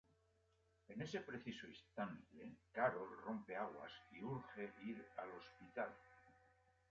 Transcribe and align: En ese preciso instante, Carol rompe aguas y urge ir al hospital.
En 0.87 0.99
ese 0.99 1.19
preciso 1.21 1.67
instante, 1.67 2.57
Carol 2.71 3.19
rompe 3.23 3.55
aguas 3.55 3.91
y 4.11 4.23
urge 4.23 4.73
ir 4.83 5.05
al 5.17 5.29
hospital. 5.29 5.93